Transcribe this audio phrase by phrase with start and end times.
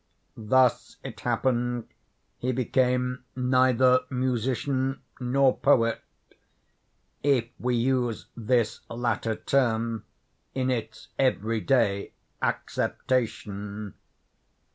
[0.35, 1.87] Thus it happened
[2.39, 10.05] he became neither musician nor poet—if we use this latter term
[10.55, 13.93] in its every day acceptation.